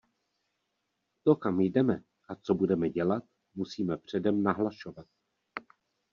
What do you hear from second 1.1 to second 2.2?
To, kam jdeme